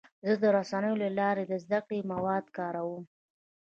زه 0.27 0.33
د 0.41 0.43
رسنیو 0.57 0.99
له 1.03 1.09
لارې 1.19 1.43
د 1.47 1.53
زده 1.63 1.79
کړې 1.87 1.99
مواد 2.11 2.45
کاروم. 2.57 3.03